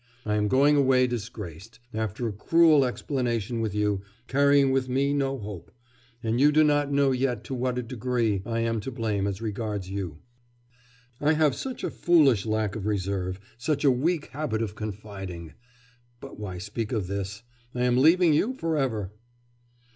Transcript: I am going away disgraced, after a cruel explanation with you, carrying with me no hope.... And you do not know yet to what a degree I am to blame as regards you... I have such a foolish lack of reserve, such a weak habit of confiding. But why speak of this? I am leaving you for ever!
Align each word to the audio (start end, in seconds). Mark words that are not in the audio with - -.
I 0.25 0.33
am 0.33 0.47
going 0.47 0.75
away 0.75 1.05
disgraced, 1.05 1.79
after 1.93 2.27
a 2.27 2.33
cruel 2.33 2.85
explanation 2.85 3.61
with 3.61 3.75
you, 3.75 4.01
carrying 4.27 4.71
with 4.71 4.89
me 4.89 5.13
no 5.13 5.37
hope.... 5.37 5.69
And 6.23 6.41
you 6.41 6.51
do 6.51 6.63
not 6.63 6.91
know 6.91 7.11
yet 7.11 7.43
to 7.43 7.53
what 7.53 7.77
a 7.77 7.83
degree 7.83 8.41
I 8.43 8.61
am 8.61 8.79
to 8.79 8.89
blame 8.91 9.27
as 9.27 9.43
regards 9.43 9.91
you... 9.91 10.17
I 11.19 11.33
have 11.33 11.53
such 11.53 11.83
a 11.83 11.91
foolish 11.91 12.47
lack 12.47 12.75
of 12.75 12.87
reserve, 12.87 13.39
such 13.59 13.83
a 13.85 13.91
weak 13.91 14.29
habit 14.31 14.63
of 14.63 14.73
confiding. 14.73 15.53
But 16.19 16.39
why 16.39 16.57
speak 16.57 16.91
of 16.91 17.05
this? 17.05 17.43
I 17.75 17.83
am 17.83 17.95
leaving 17.97 18.33
you 18.33 18.55
for 18.55 18.77
ever! 18.77 19.11